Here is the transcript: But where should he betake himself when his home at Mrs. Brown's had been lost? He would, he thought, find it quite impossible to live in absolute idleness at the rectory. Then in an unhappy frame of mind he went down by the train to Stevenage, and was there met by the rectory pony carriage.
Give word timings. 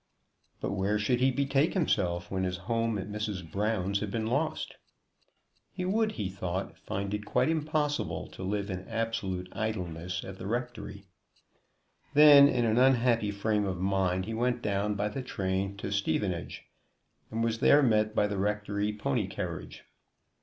But 0.61 0.71
where 0.71 0.97
should 0.97 1.19
he 1.19 1.29
betake 1.29 1.75
himself 1.75 2.31
when 2.31 2.43
his 2.43 2.57
home 2.57 2.97
at 2.97 3.07
Mrs. 3.11 3.51
Brown's 3.51 3.99
had 3.99 4.09
been 4.09 4.25
lost? 4.25 4.73
He 5.71 5.85
would, 5.85 6.13
he 6.13 6.27
thought, 6.27 6.75
find 6.75 7.13
it 7.13 7.23
quite 7.23 7.49
impossible 7.49 8.27
to 8.29 8.41
live 8.41 8.71
in 8.71 8.87
absolute 8.89 9.47
idleness 9.51 10.23
at 10.23 10.39
the 10.39 10.47
rectory. 10.47 11.05
Then 12.15 12.47
in 12.47 12.65
an 12.65 12.79
unhappy 12.79 13.29
frame 13.29 13.67
of 13.67 13.79
mind 13.79 14.25
he 14.25 14.33
went 14.33 14.63
down 14.63 14.95
by 14.95 15.07
the 15.07 15.21
train 15.21 15.77
to 15.77 15.91
Stevenage, 15.91 16.63
and 17.29 17.43
was 17.43 17.59
there 17.59 17.83
met 17.83 18.15
by 18.15 18.25
the 18.25 18.39
rectory 18.39 18.91
pony 18.97 19.27
carriage. 19.27 19.83